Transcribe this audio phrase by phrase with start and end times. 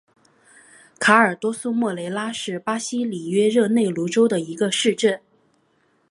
[0.99, 5.21] 卡尔多苏莫雷拉是巴西里约热内卢州的一个市镇。